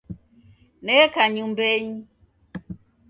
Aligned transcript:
Neka 0.85 1.23
nyumbenyi 1.33 1.99